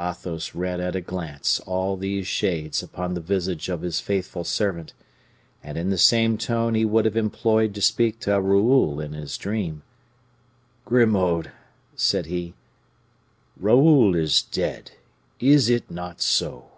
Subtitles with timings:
[0.00, 4.94] Athos read at a glance all these shades upon the visage of his faithful servant,
[5.62, 9.36] and in the same tone he would have employed to speak to Raoul in his
[9.36, 9.82] dream:
[10.86, 11.50] "Grimaud,"
[11.94, 12.54] said he,
[13.58, 14.92] "Raoul is dead.
[15.42, 16.70] _Is it not so?